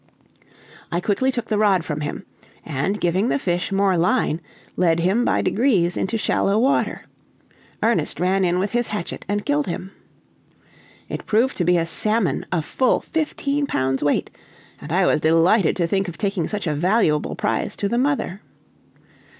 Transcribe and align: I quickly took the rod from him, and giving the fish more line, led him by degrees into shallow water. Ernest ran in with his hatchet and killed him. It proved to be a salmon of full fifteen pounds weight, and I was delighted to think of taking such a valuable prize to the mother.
I 0.91 0.99
quickly 0.99 1.31
took 1.31 1.45
the 1.45 1.59
rod 1.59 1.85
from 1.85 2.01
him, 2.01 2.25
and 2.65 2.99
giving 2.99 3.29
the 3.29 3.37
fish 3.37 3.71
more 3.71 3.95
line, 3.97 4.41
led 4.75 5.01
him 5.01 5.23
by 5.23 5.43
degrees 5.43 5.95
into 5.95 6.17
shallow 6.17 6.57
water. 6.57 7.03
Ernest 7.83 8.19
ran 8.19 8.43
in 8.43 8.57
with 8.57 8.71
his 8.71 8.87
hatchet 8.87 9.23
and 9.29 9.45
killed 9.45 9.67
him. 9.67 9.91
It 11.07 11.27
proved 11.27 11.55
to 11.57 11.65
be 11.65 11.77
a 11.77 11.85
salmon 11.85 12.47
of 12.51 12.65
full 12.65 12.99
fifteen 13.01 13.67
pounds 13.67 14.03
weight, 14.03 14.31
and 14.81 14.91
I 14.91 15.05
was 15.05 15.21
delighted 15.21 15.75
to 15.75 15.85
think 15.85 16.07
of 16.07 16.17
taking 16.17 16.47
such 16.47 16.65
a 16.65 16.73
valuable 16.73 17.35
prize 17.35 17.75
to 17.75 17.87
the 17.87 17.99
mother. 17.99 18.41